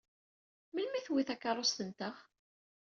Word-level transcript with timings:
Melmi 0.73 0.97
i 0.99 1.03
tewwi 1.05 1.23
takeṛṛust-nteɣ? 1.27 2.15